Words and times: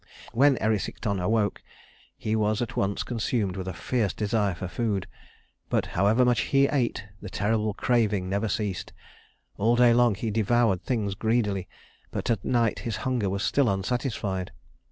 When 0.31 0.57
Erysichthon 0.59 1.19
awoke, 1.19 1.61
he 2.17 2.35
was 2.35 2.59
at 2.59 2.75
once 2.75 3.03
consumed 3.03 3.55
with 3.55 3.67
a 3.67 3.73
fierce 3.73 4.13
desire 4.13 4.55
for 4.55 4.67
food; 4.67 5.05
but, 5.69 5.85
however 5.93 6.25
much 6.25 6.39
he 6.41 6.65
ate, 6.67 7.05
the 7.21 7.29
terrible 7.29 7.75
craving 7.75 8.27
never 8.27 8.47
ceased. 8.47 8.93
All 9.57 9.75
day 9.75 9.93
long 9.93 10.15
he 10.15 10.31
devoured 10.31 10.81
things 10.83 11.13
greedily, 11.13 11.67
but 12.09 12.31
at 12.31 12.43
night 12.43 12.79
his 12.79 12.95
hunger 13.05 13.29
was 13.29 13.43
still 13.43 13.69
unsatisfied. 13.69 14.51